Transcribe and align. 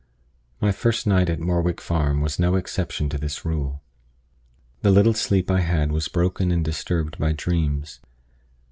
My 0.59 0.71
first 0.71 1.05
night 1.05 1.29
at 1.29 1.39
Morwick 1.39 1.79
Farm 1.79 2.21
was 2.21 2.39
no 2.39 2.55
exception 2.55 3.07
to 3.09 3.19
this 3.19 3.45
rule. 3.45 3.83
The 4.81 4.89
little 4.89 5.13
sleep 5.13 5.51
I 5.51 5.59
had 5.59 5.91
was 5.91 6.07
broken 6.07 6.51
and 6.51 6.65
disturbed 6.65 7.19
by 7.19 7.33
dreams. 7.33 7.99